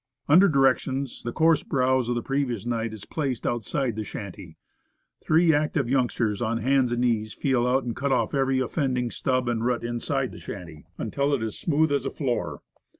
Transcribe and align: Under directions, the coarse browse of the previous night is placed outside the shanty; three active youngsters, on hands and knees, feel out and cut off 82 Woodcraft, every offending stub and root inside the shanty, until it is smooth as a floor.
Under 0.27 0.47
directions, 0.49 1.21
the 1.21 1.31
coarse 1.31 1.61
browse 1.61 2.09
of 2.09 2.15
the 2.15 2.23
previous 2.23 2.65
night 2.65 2.91
is 2.91 3.05
placed 3.05 3.45
outside 3.45 3.95
the 3.95 4.03
shanty; 4.03 4.57
three 5.23 5.53
active 5.53 5.87
youngsters, 5.87 6.41
on 6.41 6.57
hands 6.57 6.91
and 6.91 7.01
knees, 7.01 7.33
feel 7.33 7.67
out 7.67 7.83
and 7.83 7.95
cut 7.95 8.11
off 8.11 8.29
82 8.29 8.29
Woodcraft, 8.37 8.41
every 8.41 8.59
offending 8.61 9.11
stub 9.11 9.47
and 9.47 9.63
root 9.63 9.83
inside 9.83 10.31
the 10.31 10.39
shanty, 10.39 10.85
until 10.97 11.35
it 11.35 11.43
is 11.43 11.59
smooth 11.59 11.91
as 11.91 12.07
a 12.07 12.11
floor. 12.11 12.61